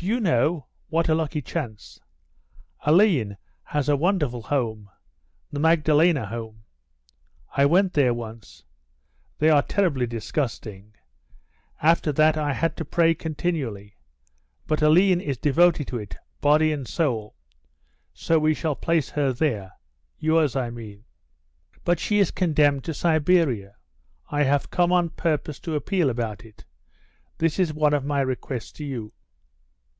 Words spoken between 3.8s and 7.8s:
a wonderful home the Magdalene Home. I